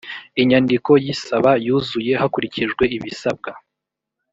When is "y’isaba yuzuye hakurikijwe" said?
1.03-2.83